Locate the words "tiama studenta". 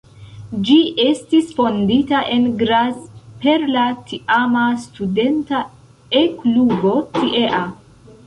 4.13-5.59